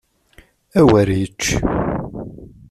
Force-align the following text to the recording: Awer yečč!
Awer 0.79 1.07
yečč! 1.19 1.41